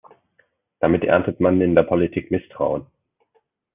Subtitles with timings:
[0.79, 2.87] Damit erntet man in der Politik Misstrauen.